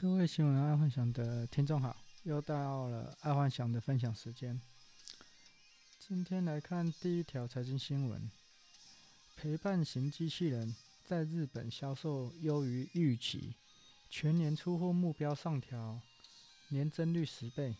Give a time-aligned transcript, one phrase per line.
[0.00, 4.60] 各位新闻爱幻想的听众好，又到了爱幻想的分享时间。
[5.98, 8.30] 今天来看第一条财经新闻：
[9.34, 10.72] 陪伴型机器人
[11.04, 13.56] 在日本销售优于预期，
[14.08, 16.00] 全年出货目标上调，
[16.68, 17.74] 年增率十倍。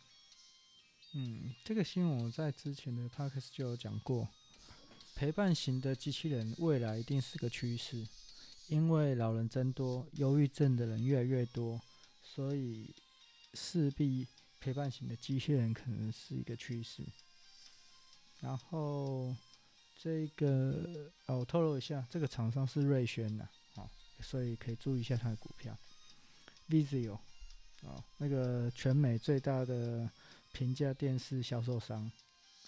[1.15, 4.27] 嗯，这个新闻我在之前的 podcast 就有讲过，
[5.15, 8.09] 陪伴型的机器人未来一定是个趋势，
[8.67, 11.81] 因为老人增多，忧郁症的人越来越多。
[12.35, 12.95] 所以
[13.55, 14.29] 势必
[14.61, 17.03] 陪伴型的机器人可能是一个趋势。
[18.41, 19.35] 然后
[19.97, 23.89] 这个哦，我透露一下，这个厂商是瑞轩的，哦，
[24.21, 25.77] 所以可以注意一下它的股票。
[26.69, 27.19] Vizio
[27.83, 30.09] 哦，那个全美最大的
[30.53, 32.09] 平价电视销售商，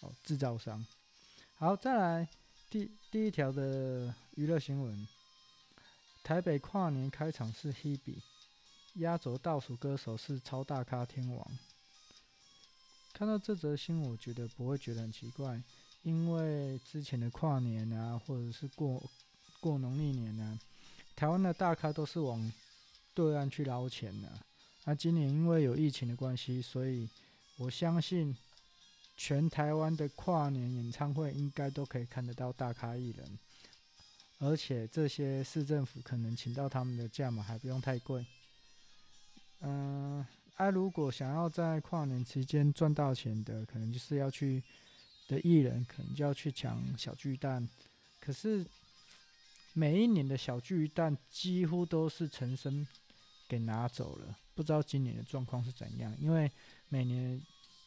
[0.00, 0.84] 哦，制造商。
[1.54, 2.28] 好，再来
[2.70, 5.06] 第第一条的娱乐新闻：
[6.24, 8.22] 台北跨年开场是 Hebe。
[9.00, 11.58] 压轴倒数歌手是超大咖天王。
[13.12, 15.62] 看到这则新闻，我觉得不会觉得很奇怪，
[16.02, 19.02] 因为之前的跨年啊，或者是过
[19.60, 20.58] 过农历年啊，
[21.14, 22.50] 台湾的大咖都是往
[23.12, 24.40] 对岸去捞钱的啊。
[24.84, 27.08] 那今年因为有疫情的关系，所以
[27.58, 28.34] 我相信
[29.16, 33.38] 全台湾的跨年演唱会应该都可以看得到大咖艺人，
[34.38, 38.24] 而且这些市政府可能请到他们的价码还不用太贵。
[39.60, 44.62] 嗯，哎、啊，如果想要在跨年期间赚到钱的，可能就是要去
[45.28, 47.68] 的艺人，可能就要去抢小巨蛋。
[48.20, 48.64] 可是
[49.72, 52.86] 每一年的小巨蛋几乎都是陈升
[53.48, 56.14] 给拿走了，不知道今年的状况是怎样。
[56.18, 56.50] 因为
[56.88, 57.40] 每年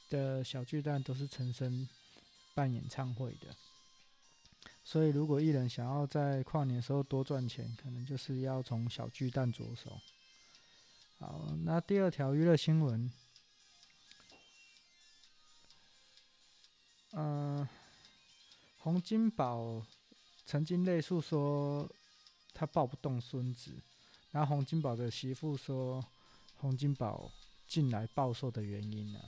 [0.09, 1.88] 的小巨蛋都是陈升
[2.53, 3.47] 办演唱会的，
[4.83, 9.99] 所以如果艺人想要在跨年的时候多赚钱，可能就是要从小巨蛋着手。
[11.25, 13.09] 好，那第二条娱乐新闻，
[17.11, 17.66] 嗯、
[18.79, 19.85] 洪金宝
[20.45, 21.89] 曾经泪诉说
[22.53, 23.72] 他抱不动孙子，
[24.31, 26.06] 然后洪金宝的媳妇说
[26.57, 27.31] 洪金宝
[27.69, 29.22] 近来暴瘦的原因呢、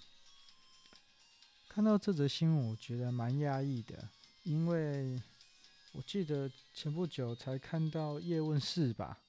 [1.69, 4.09] 看到这则新闻，我觉得蛮压抑的，
[4.44, 5.17] 因为
[5.94, 9.22] 我记得前不久才看到叶问四吧，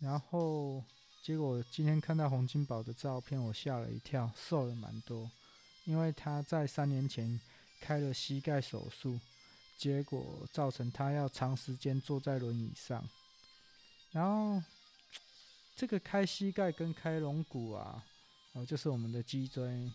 [0.00, 0.82] 然后。
[1.22, 5.30] 结果今天看到洪金宝的照片，我吓了一跳，瘦了蛮多。
[5.84, 7.40] 因为他在三年前
[7.80, 9.20] 开了膝盖手术，
[9.78, 13.08] 结果造成他要长时间坐在轮椅上。
[14.10, 14.60] 然后
[15.76, 18.04] 这个开膝盖跟开龙骨啊，
[18.54, 19.88] 哦，就是我们的脊椎，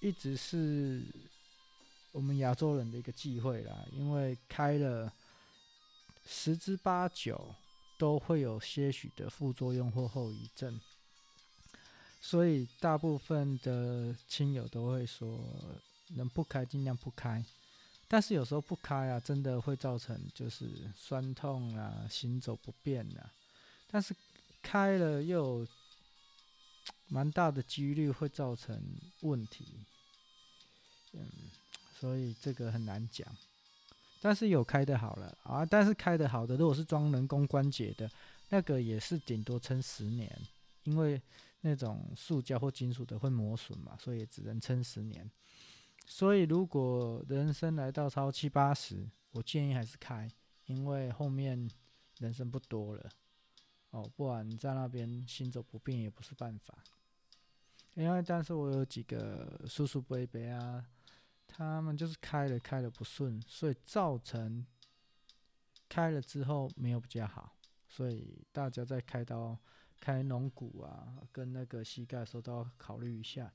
[0.00, 1.04] 一直是
[2.10, 5.12] 我们亚洲人的一个忌讳啦，因为开了
[6.26, 7.54] 十之八九。
[8.00, 10.80] 都会有些许的副作用或后遗症，
[12.18, 15.38] 所以大部分的亲友都会说，
[16.16, 17.44] 能不开尽量不开。
[18.08, 23.30] 但是有时候不开啊，真的会造成就是酸痛啊、行走不便啊。
[23.86, 24.16] 但是
[24.62, 25.68] 开了又
[27.06, 28.82] 蛮大的几率会造成
[29.20, 29.66] 问题，
[31.12, 31.28] 嗯，
[32.00, 33.28] 所以这个很难讲。
[34.22, 38.08] 但是有开的好了啊，但是开的好的，如果是装人工关节的，
[38.50, 40.30] 那个也是顶多撑十年，
[40.84, 41.18] 因为
[41.62, 45.28] 那种塑胶或金属的会磨损嘛，所以只能撑十年。
[46.06, 50.28] 所以如果人生来到超七八十，我建议还是开，
[50.66, 51.70] 因为后面
[52.18, 53.08] 人生不多了
[53.90, 56.74] 哦，不然在那边行走不便也不是办法。
[57.94, 60.84] 因为但是我有几个叔叔伯伯啊。
[61.52, 64.64] 他们就是开了开了不顺，所以造成
[65.88, 67.54] 开了之后没有比较好，
[67.88, 69.58] 所以大家在开刀
[70.00, 73.52] 开龙骨啊，跟那个膝盖的时候都要考虑一下。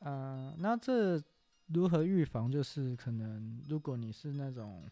[0.00, 1.22] 啊、那这
[1.66, 2.50] 如何预防？
[2.50, 4.88] 就是可能如果你是那种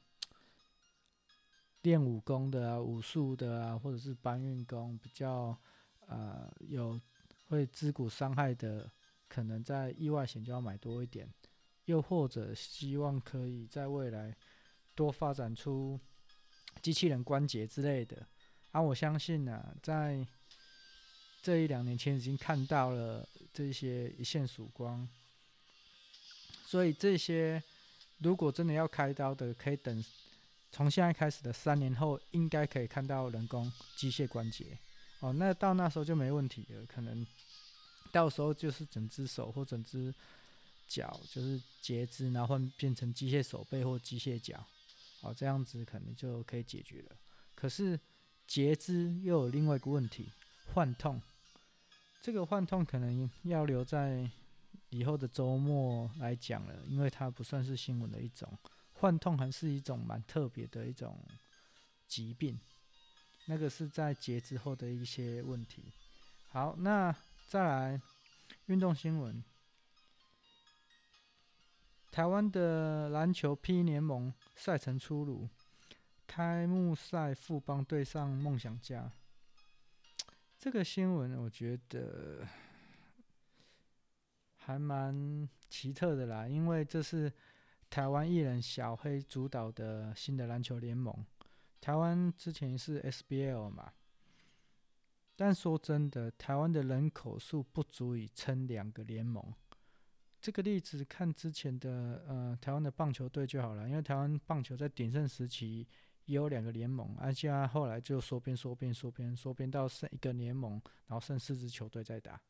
[1.83, 5.59] 练武功的啊、武术的啊，或者是搬运工比较、
[6.07, 7.01] 呃、有
[7.49, 8.91] 会肢骨伤害的，
[9.29, 11.29] 可能在意外险就要买多一点。
[11.87, 14.37] 又或者希望可以在未来
[14.95, 15.99] 多发展出
[16.83, 18.27] 机器人关节之类的，
[18.73, 20.27] 啊，我相信呢、在
[21.43, 25.09] 这一两年前已经看到了这些一线曙光，
[26.65, 27.63] 所以这些
[28.19, 30.05] 如果真的要开刀的，可以等
[30.73, 34.77] 从现在开始的三年后，应该可以看到人工机械关节，
[35.21, 37.25] 哦，那到那时候就没问题了，可能
[38.11, 40.13] 到时候就是整只手或整只。
[40.87, 44.65] 脚就是截肢，然后换变成机械手背或机械脚，
[45.21, 47.17] 好，这样子可能就可以解决了。
[47.55, 47.99] 可是
[48.47, 50.31] 截肢又有另外一个问题，
[50.73, 51.21] 换痛。
[52.23, 54.29] 这个幻痛可能要留在
[54.91, 58.53] 以后的周末来讲了，因为它不算是新闻的一种。
[58.95, 61.17] 幻痛还是一种蛮特别的一种
[62.09, 62.59] 疾病，
[63.45, 65.85] 那个是在截肢后的一些问题。
[66.49, 67.15] 好，那
[67.47, 68.01] 再来
[68.67, 69.45] 运动新闻，
[72.17, 75.47] 台湾的篮球 P 联盟赛程出炉，
[76.27, 79.13] 开幕赛富邦对上梦想家。
[80.57, 82.49] 这个新闻我觉得
[84.57, 87.31] 还蛮奇特的啦，因为这是。
[87.91, 91.15] 台湾艺人小黑主导的新的篮球联盟，
[91.83, 93.93] 台湾之前是 SBL 嘛，
[95.37, 99.53] 但说真的，台湾的人口数不足以撑两个联盟。
[100.41, 105.87] 这个例子看之前的呃台湾的棒球队就好了，因为台湾棒球在鼎盛时期
[106.25, 112.41] 也有两个联盟，而且后来就缩编、缩编、缩编、缩编到剩一个联盟，然后剩四支球队在打。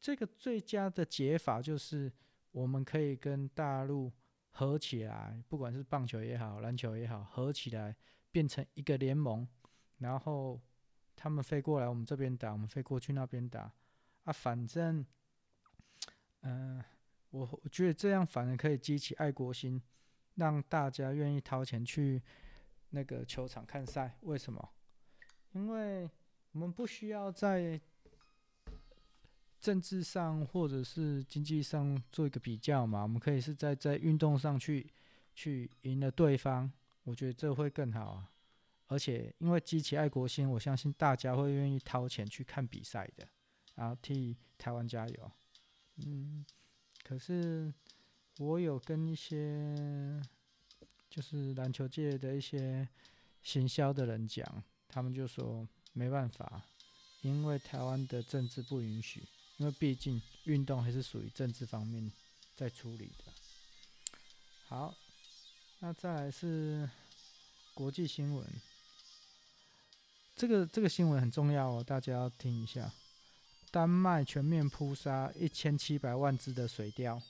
[0.00, 2.12] 这个最佳的解法就是
[2.52, 4.12] 我们可以跟大陆。
[4.58, 7.94] 合起来，不管是棒球也好，篮球也好，合起来
[8.32, 9.46] 变成一个联盟，
[9.98, 10.58] 然后
[11.14, 13.70] 他们飞过来我们这边打，我们飞过去那边打，
[14.24, 15.04] 啊，反正，
[16.46, 16.82] 嗯、
[17.30, 19.82] 我我觉得这样反而可以激起爱国心，
[20.36, 22.22] 让大家愿意掏钱去
[22.90, 24.16] 那个球场看赛。
[24.22, 24.68] 为什么？
[25.52, 26.08] 因为
[26.52, 27.80] 我们不需要在。
[29.58, 34.88] 政治上或者是经济上做一个比较嘛，我们可以是在在运动上去
[35.34, 36.70] 去赢了对方，
[37.02, 38.30] 我觉得这会更好啊。
[38.86, 43.26] 而且因为激起爱国心，我相信大家会愿意掏钱去看比赛的，
[43.74, 45.32] 然后替台湾加油。
[45.96, 46.44] 嗯，
[47.02, 47.72] 可是
[48.38, 50.20] 我有跟一些
[51.08, 52.88] 就是篮球界的一些
[53.42, 56.62] 行销的人讲，他们就说没办法，
[57.22, 59.26] 因为台湾的政治不允许。
[59.58, 62.12] 因为毕竟运动还是属于政治方面
[62.54, 63.32] 在处理的。
[64.66, 64.94] 好，
[65.78, 66.86] 那再来是
[67.72, 68.46] 国际新闻。
[70.34, 72.92] 这个这个新闻很重要哦，大家要听一下。
[73.76, 77.20] 丹麦全面扑杀一千七百万只的水貂，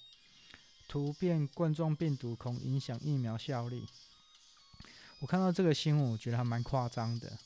[0.86, 3.88] 突变冠状病毒恐影响疫苗效力。
[5.18, 7.36] 我看到这个新闻，我觉得还蛮夸张的，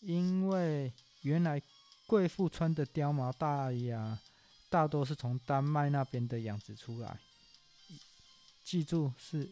[0.00, 0.92] 因为
[1.22, 1.62] 原来。
[2.06, 4.20] 贵妇穿的貂毛大衣啊，
[4.68, 7.18] 大多是从丹麦那边的养殖出来。
[8.62, 9.50] 记住是，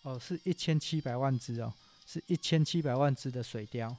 [0.00, 1.74] 哦，是一千七百万只哦，
[2.06, 3.94] 是一千七百万只的水貂。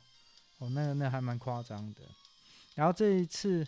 [0.58, 2.02] 哦，那个那还蛮夸张的。
[2.78, 3.68] 然后这一次，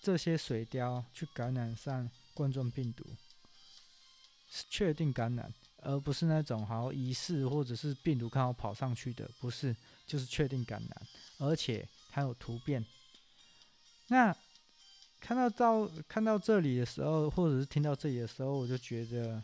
[0.00, 3.04] 这些水貂去感染上冠状病毒，
[4.48, 9.74] 是确定感染，而不是那种好疑似或者是病毒刚好跑上去的，不是，
[10.06, 11.02] 就是确定感染，
[11.38, 11.88] 而且。
[12.12, 12.84] 还有突变，
[14.08, 14.36] 那
[15.20, 19.40] 看到到看到这里的时候，或者是听到这里的时候，我就觉得，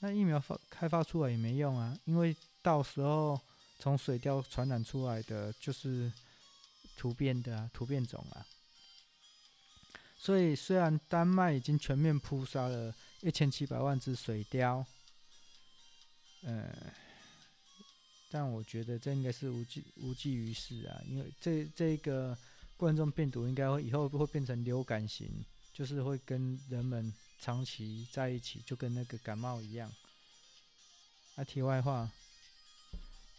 [0.00, 3.40] 那疫苗发开发出来也没用啊，因为到时候
[3.78, 6.12] 从水貂传染出来的就是
[6.96, 8.46] 突变的啊，突变种啊。
[10.18, 14.84] 所以虽然丹麦已经全面扑杀了一千七百万只水貂，
[16.42, 16.72] 嗯。
[18.28, 22.36] 但我觉得这应该是无济无济于事啊，因为这这个
[22.76, 25.30] 冠状病毒应该会以后会变成流感型，
[25.72, 29.90] 就是会跟人们长期在一起，就跟那个感冒一样。
[31.36, 32.10] 啊，题外话，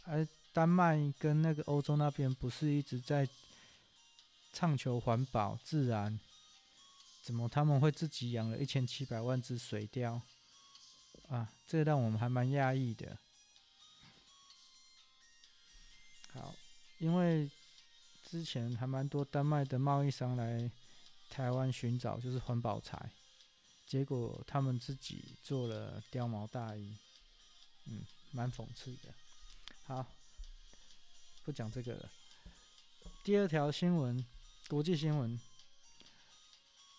[0.05, 3.27] 而、丹麦跟那个欧洲那边不是一直在
[4.53, 6.19] 倡求环保自然，
[7.21, 10.21] 怎么他们会自己养了一千七百万只水貂？
[11.29, 13.17] 啊，这让我们还蛮讶异的。
[16.33, 16.55] 好，
[16.99, 17.49] 因为
[18.23, 20.71] 之前还蛮多丹麦的贸易商来
[21.29, 23.11] 台湾寻找，就是环保材，
[23.85, 26.95] 结果他们自己做了貂毛大衣，
[27.85, 29.13] 嗯，蛮讽刺的。
[29.83, 30.05] 好，
[31.43, 32.09] 不讲这个了。
[33.23, 34.25] 第二条新闻，
[34.69, 35.39] 国际新闻，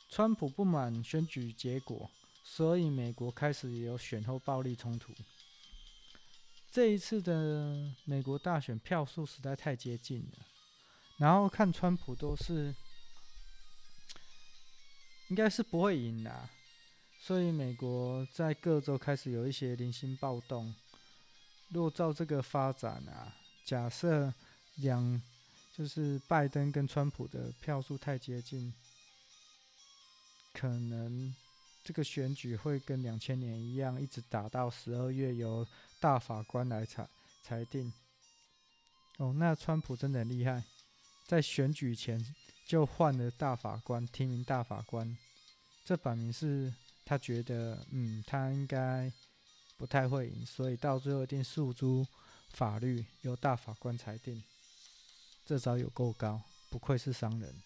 [0.09, 2.11] 川普不满选举结果，
[2.43, 5.13] 所以美国开始有选后暴力冲突。
[6.71, 10.47] 这一次的美国大选票数实在太接近了，
[11.19, 12.75] 然后看川普都是
[15.29, 16.49] 应该是不会赢的，
[17.21, 20.75] 所以美国在各州开始有一些零星暴动。
[21.69, 24.33] 若照这个发展啊，假设
[24.77, 25.21] 两
[25.79, 28.75] 就是拜登跟川普的票数太接近，
[30.53, 31.33] 可能。
[31.85, 35.67] 这个选举会跟两千年一样，一直打到十二月，由
[35.99, 37.09] 大法官来裁
[37.43, 37.91] 裁定。
[39.17, 40.63] 哦，那川普真的很厉害，
[41.27, 42.23] 在选举前
[42.67, 45.17] 就换了大法官，提名大法官，
[45.83, 46.75] 这摆明是
[47.07, 49.11] 他觉得，嗯，他应该
[49.79, 52.07] 不太会赢，所以到最后一定诉诸
[52.53, 54.43] 法律，由大法官裁定。
[55.49, 57.63] 这招有够高，不愧是商人。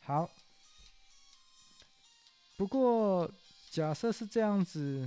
[0.00, 0.30] 好，
[2.56, 3.30] 不过
[3.70, 5.06] 假设是这样子，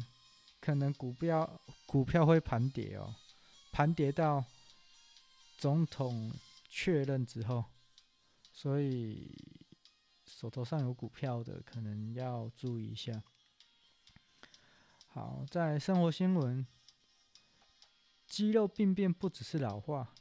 [0.61, 3.15] 可能股票股票会盘跌哦，
[3.71, 4.45] 盘跌到
[5.57, 6.31] 总统
[6.69, 7.65] 确认之后，
[8.51, 9.35] 所以
[10.27, 13.23] 手头上有股票的可能要注意一下。
[15.07, 16.67] 好，在生活新闻，
[18.27, 20.13] 肌肉病变不只是老化。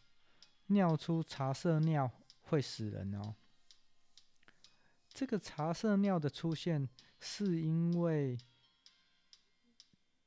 [0.72, 2.10] 尿出茶色尿
[2.42, 3.34] 会死人哦。
[5.08, 6.88] 这个茶色尿的出现，
[7.20, 8.38] 是因为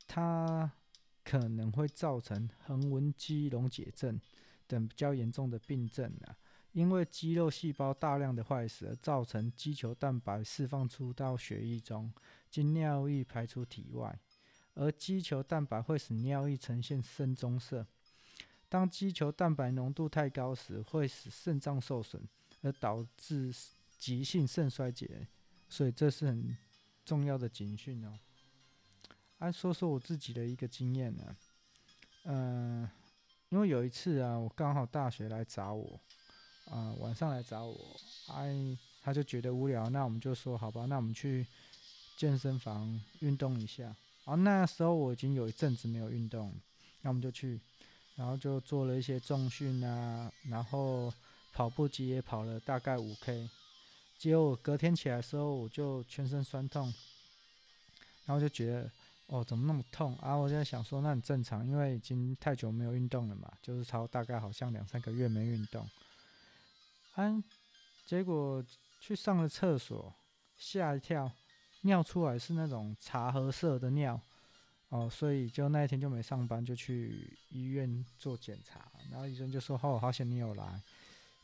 [0.06, 0.72] 它
[1.24, 4.20] 可能会造成横纹肌溶解症
[4.66, 6.36] 等比较严重的病症啊。
[6.72, 12.12] 因为肌肉细胞大量的坏死而造成肌球蛋白释放出到血液中，
[12.50, 14.20] 经尿液排出体外，
[14.74, 17.86] 而肌球蛋白会使尿液呈现深棕色。
[18.68, 22.20] 当肌球蛋白浓度太高时，会使肾脏受损，
[22.62, 23.54] 而导致
[23.96, 25.26] 急性肾衰竭，
[25.68, 26.56] 所以这是很
[27.04, 28.18] 重要的警讯哦。
[29.38, 31.36] 啊、说说我自己的一个经验呢、啊，
[32.24, 32.90] 嗯、
[33.50, 36.00] 因为有一次啊，我刚好大学来找我，
[36.68, 37.96] 啊、晚上来找我，
[38.28, 41.46] 哎，他就觉得无聊，那我们就说好吧，那我们去
[42.16, 43.94] 健身房运动一下。
[44.24, 46.52] 啊，那时候我已经有一阵子没有运动，
[47.02, 47.60] 那我们就去。
[48.16, 51.12] 然后就做了一些重训啊，然后
[51.52, 53.48] 跑步机也跑了大概五 K，
[54.18, 56.92] 结果隔天起来的时候我就全身酸痛，
[58.24, 58.90] 然后就觉得
[59.26, 60.34] 哦怎么那么痛啊？
[60.34, 65.86] 我就在想说那很正常，因为已经太久没有运动了嘛，就是超大概好像两三个月没运动，
[67.16, 67.44] 啊，
[68.06, 68.64] 结果
[68.98, 70.14] 去上了厕所，
[70.58, 71.30] 吓一跳，
[71.82, 74.18] 尿出来是那种茶褐色的尿。
[74.90, 80.80] 哦，所以就那一天就没上班，就去医院做检查，然后医生就说：“哦，好险你有来，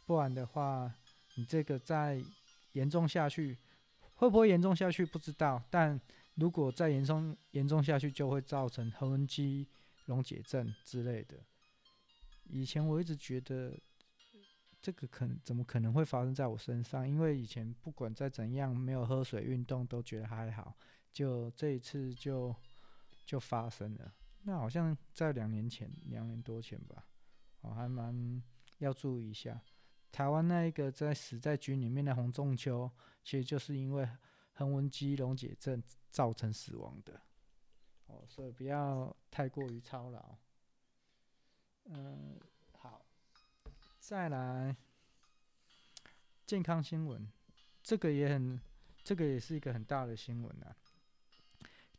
[0.06, 0.94] 不然的话，
[1.34, 2.22] 你这个再
[2.74, 3.58] 严重下去，
[4.14, 6.00] 会不会严重下去不知道，但
[6.36, 9.66] 如果再严重严重下去，就会造成横纹肌
[10.04, 11.36] 溶解症之类的。”
[12.48, 13.76] 以前我一直觉得
[14.80, 17.08] 这个可怎么可能会发生在我身上？
[17.08, 20.72] 因为以前不管再怎样，没有喝水运动都觉得还好，
[21.12, 22.54] 就这一次就。
[23.24, 27.06] 就发生了，那好像在两年前，两年多前吧，
[27.60, 28.42] 我、哦、还蛮
[28.78, 29.60] 要注意一下。
[30.10, 32.90] 台湾那一个在死在军里面的洪仲丘，
[33.24, 34.06] 其实就是因为
[34.52, 37.20] 横纹肌溶解症造成死亡的。
[38.08, 40.36] 哦，所以不要太过于操劳。
[41.84, 42.38] 嗯，
[42.72, 43.06] 好，
[43.98, 44.76] 再来
[46.44, 47.26] 健康新闻，
[47.82, 48.60] 这个也很，
[49.02, 50.76] 这个也是一个很大的新闻啊。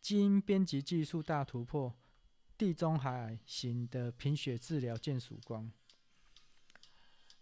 [0.03, 1.95] 基因编辑技术大突破，
[2.57, 5.71] 地中海型的贫血治疗见曙光。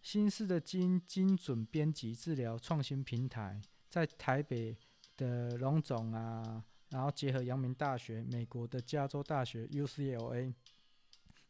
[0.03, 4.77] 新式的基因精准编辑治疗创新平台，在台北
[5.17, 10.53] 的龙总啊，然后结合阳明大学、美国的加州大学 UCLA，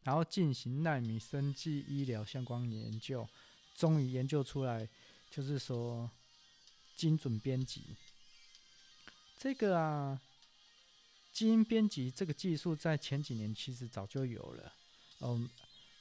[0.04, 3.28] 然后进行奈米生技医疗相关研究，
[3.74, 4.88] 终于研究出来，
[5.28, 6.10] 就是说
[6.96, 7.94] 精准编辑
[9.38, 10.18] 这个啊。
[11.32, 14.72] 基因编辑这个技术在前几年其实早就有了，
[15.20, 15.48] 嗯，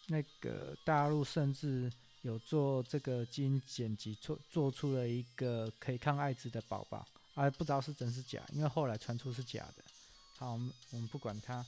[0.08, 1.90] 那个大陆甚至
[2.22, 9.84] 有做这个基因剪辑，做做出了一个可以抗艾滋的宝宝，还不知道是真是假，因为后来传出是假的。
[10.38, 11.66] 好，我们我们不管它，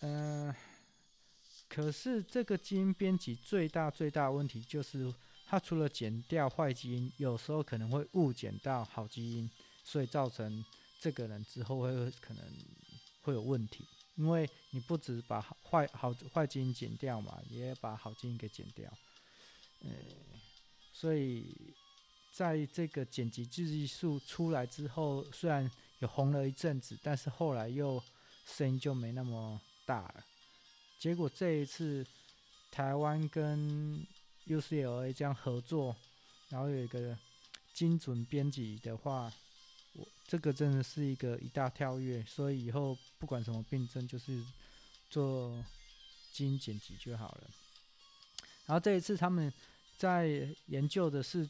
[0.00, 0.54] 嗯，
[1.68, 5.12] 可是这个基因编辑最大最大的问题就是，
[5.46, 9.50] 它除了剪掉坏基因，有时候可能会误剪到好基因，
[9.84, 10.64] 所以造成。
[10.98, 12.44] 这个人之后会可能
[13.22, 18.90] 会有问题，因为你不只把坏好坏基因剪掉嘛，也把好基因给剪掉。
[19.82, 19.90] 呃，
[20.92, 21.74] 所以
[22.32, 28.02] 在这个剪辑技术出来之后，虽然有红了一阵子，但是后来又
[28.46, 30.24] 声音就没那么大了。
[30.98, 32.06] 结果这一次
[32.70, 34.06] 台湾跟
[34.46, 35.94] UCLA 这样合作，
[36.48, 37.16] 然后有一个
[37.74, 39.30] 精准编辑的话。
[40.26, 44.44] 这个真的是一个一大跳跃，所以以后不管什么病症，就是
[45.08, 45.64] 做
[46.32, 47.50] 基因剪辑就好了。
[48.66, 49.52] 然后这一次他们
[49.96, 51.48] 在研究的是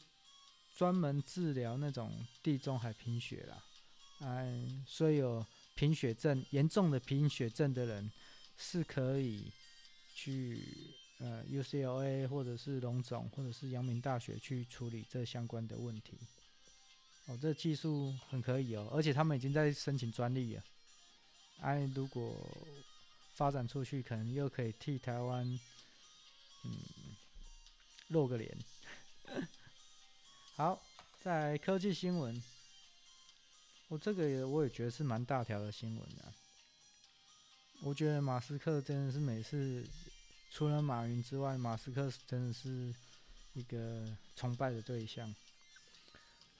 [0.77, 2.13] 专门治疗那种
[2.43, 3.65] 地中海贫血啦，
[4.21, 8.11] 哎，所以有贫血症严重的贫血症的人
[8.59, 9.51] 是可以
[10.15, 10.63] 去
[11.19, 16.19] 呃 UCLA 或者是龙总或者是阳明大学去处理这相关的问题。
[17.27, 20.63] 哦，这技术很可以哦，而且他们已经在申请专利了。
[21.61, 22.47] 哎、如果
[23.35, 25.45] 发展出去，可能又可以替台湾，
[26.65, 26.79] 嗯，
[28.09, 28.57] 露个脸。
[30.55, 30.81] 好，
[31.23, 32.41] 再来科技新闻。
[33.89, 36.33] 我、这个也我也觉得是蛮大条的新闻啊。
[37.83, 39.85] 我觉得马斯克真的是每次
[40.51, 42.95] 除了马云之外，马斯克真的是
[43.55, 45.35] 一个崇拜的对象。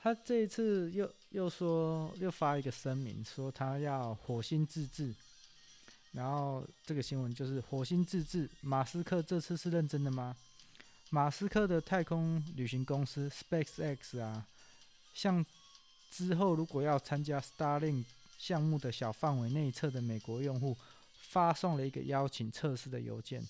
[0.07, 5.13] 他这一次又又说又发一个声明，说他要火星自治。
[6.13, 10.37] 然后这个新闻就是火星自治，马斯克这次是认真的吗？
[11.11, 14.47] 马斯克的太空旅行公司 SpaceX 啊，
[15.13, 15.45] 像
[16.09, 18.05] 之后如果要参加 Starlink
[18.39, 20.77] 项目的小范围内测的美国用户，
[21.21, 23.45] 发送了一个邀请测试的邮件。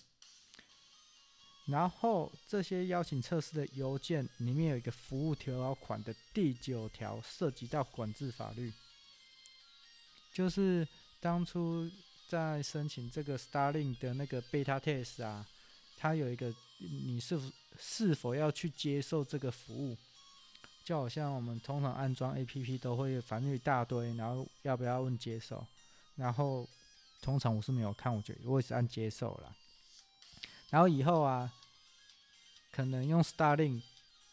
[1.67, 8.73] 然后这些邀请测试的邮件里面有一个服务条款的第九条，涉及到管制法律，
[10.33, 10.87] 就是
[11.21, 11.91] 当初
[12.29, 15.45] 在申请这个 Starlink 的那个 Beta Test 啊，
[15.97, 19.97] 它有一个你是否是否要去接受这个服务，
[20.85, 25.67] 就好像我们通常安装 APP 都会反正一大堆，然后要不要问接受，
[26.15, 26.69] 然后
[27.21, 29.53] 通常我是没有看，我觉得我也是按接受了。
[30.71, 31.53] 然后以后啊，
[32.73, 33.83] 可能用 Starling，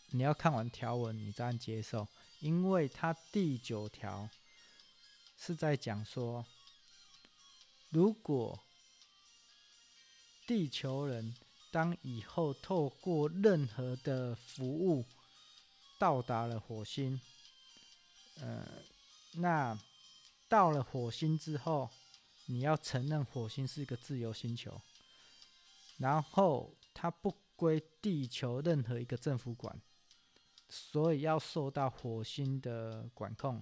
[0.09, 2.07] 你要看完条文，你再按接受，
[2.39, 4.29] 因为它第九条
[5.37, 6.45] 是在讲说，
[7.89, 8.59] 如果
[10.47, 11.35] 地球人
[11.71, 15.05] 当以后透过任何的服务
[15.97, 17.21] 到达了火星，
[18.39, 18.67] 呃，
[19.33, 19.79] 那
[20.49, 21.89] 到了火星之后，
[22.47, 24.81] 你要承认火星是一个自由星球。
[25.97, 29.81] 然后它不归地球任何一个政府管，
[30.69, 33.61] 所以要受到火星的管控，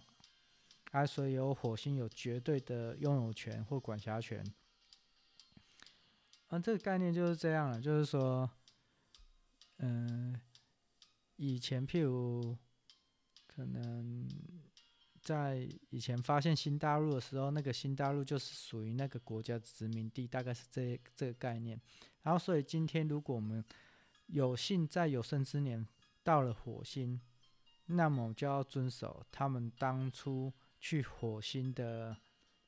[0.91, 4.43] 啊，所以有火星有绝对的拥有权或管辖权。
[6.47, 8.49] 嗯，这个概念就是这样了，就是说，
[9.77, 10.39] 嗯，
[11.35, 12.57] 以前譬如
[13.47, 14.27] 可能。
[15.23, 21.79] 在以前发现新大陆的时候，那个新大陆就是属于那个国家殖民地，大概是这这个概念。
[22.23, 23.63] 然后，所以今天如果我们
[24.27, 25.87] 有幸在有生之年
[26.23, 27.19] 到了火星，
[27.85, 32.15] 那么就要遵守他们当初去火星的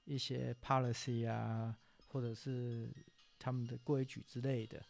[0.05, 2.91] 一些 policy 啊，或者是
[3.37, 4.83] 他们的规矩之类的，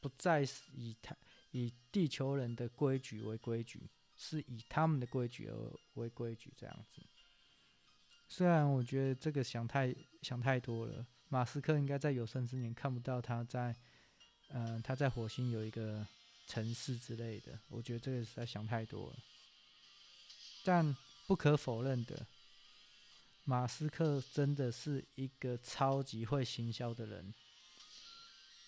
[0.00, 1.16] 不再是以他
[1.50, 3.90] 以地球人的规矩为规矩。
[4.16, 7.02] 是以他们的规矩而为规矩这样子。
[8.28, 13.74] 虽然我觉得这个想太想太多了，马斯克应该在有生之年看不到他在，
[14.56, 16.06] 嗯、他在火星有一个
[16.46, 17.58] 城市之类的。
[17.68, 19.16] 我觉得这个实在想太多了。
[20.62, 22.24] 但不可否认的，
[23.42, 27.34] 马斯克真的是一个超级会行销的人。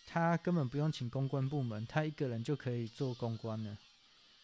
[0.07, 3.79] 他根本不用请公关部门，他一个人就可以做公关了。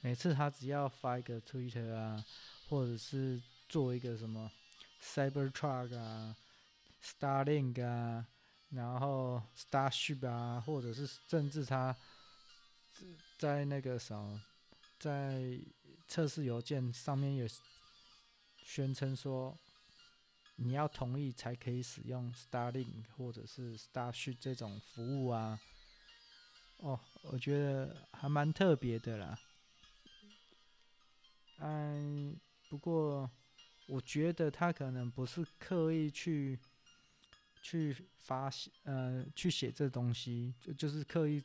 [0.01, 2.25] 每次他只要发一个 Twitter 啊，
[2.69, 4.51] 或者是做一个什么
[5.03, 6.37] Cybertruck 啊、
[7.03, 8.27] Starlink 啊，
[8.75, 11.95] 然后 Starship 啊，或者是甚至他
[13.39, 14.41] 在那个什么，
[14.99, 15.61] 在
[16.09, 17.47] 测试邮件上面也
[18.57, 19.59] 宣称说，
[20.57, 25.61] 你要同意才可以使用 Starlink 或者是 Starship 这种服务啊。
[26.79, 29.39] 哦，我觉得还蛮特别的啦。
[31.59, 33.31] 嗯，不过
[33.87, 36.59] 我觉得他可能不是刻意去
[37.63, 38.51] 去发
[38.83, 41.43] 呃去写这东西，就就是刻意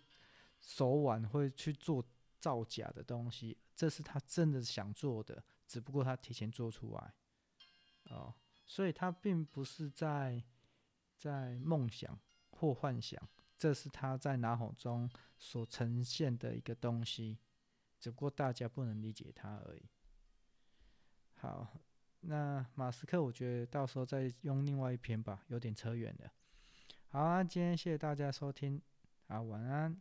[0.60, 2.04] 手腕会去做
[2.40, 7.14] 造假的东西，这是他真的想做的，只不过他提前做出来
[8.06, 8.34] 哦，
[8.66, 10.44] 所以他并不是在
[11.16, 13.22] 在梦想或幻想，
[13.58, 17.38] 这是他在脑海中所呈现的一个东西，
[18.00, 19.84] 只不过大家不能理解他而已。
[21.36, 21.80] 好，
[22.30, 26.30] 那马斯克，我觉得到时候再用另外一篇吧，有点扯远了。
[27.08, 28.82] 好啊，今天谢谢大家收听，
[29.28, 29.96] 好，晚安。